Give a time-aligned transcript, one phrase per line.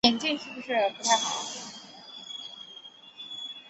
[0.03, 0.95] 颍川鄢陵人。